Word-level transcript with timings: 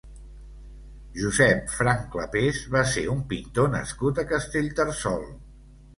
Josep 1.23 1.69
Franch-Clapers 1.73 2.63
va 2.77 2.83
ser 2.95 3.03
un 3.15 3.23
pintor 3.35 3.73
nascut 3.77 4.23
a 4.25 4.29
Castellterçol. 4.33 5.29